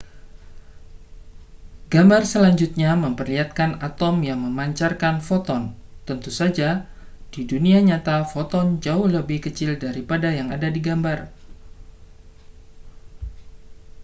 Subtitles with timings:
[1.93, 5.63] gambar selanjutnya memperlihatkan atom yang memancarkan foton
[6.09, 6.69] tentu saja
[7.33, 11.19] di dunia nyata foton jauh lebih kecil daripada yang ada di gambar